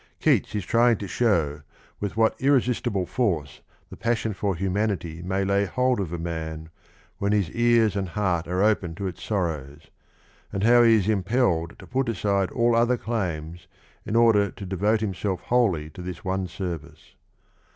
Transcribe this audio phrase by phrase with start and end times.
[0.19, 1.61] Keats is trying to show
[1.99, 3.61] with what irresistible force
[3.91, 6.69] the passion for humanity may lay hold of a man
[7.19, 9.91] when his ears and heart are open to its sorrows,
[10.51, 13.67] and how he is impelled to put aside all other claims
[14.03, 17.13] in order to devote himself wholly to this one service.